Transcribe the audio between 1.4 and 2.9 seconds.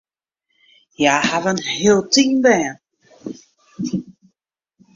in hiel team bern.